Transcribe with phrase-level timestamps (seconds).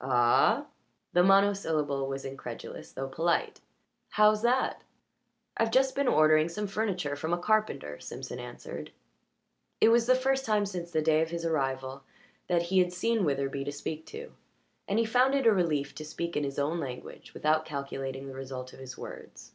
[0.00, 0.66] "Ah?"
[1.12, 3.60] The monosyllable was incredulous though polite.
[4.08, 4.82] "How's that?"
[5.56, 8.90] "I've just been ordering some furniture from a carpenter," Simpson answered.
[9.80, 12.02] It was the first time since the day of his arrival
[12.48, 14.32] that he had seen Witherbee to speak to,
[14.88, 18.26] and he found it a relief to speak in his own language and without calculating
[18.26, 19.52] the result of his words.